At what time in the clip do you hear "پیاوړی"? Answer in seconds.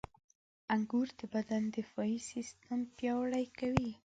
2.97-3.45